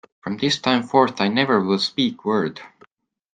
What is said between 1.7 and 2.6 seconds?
speak word.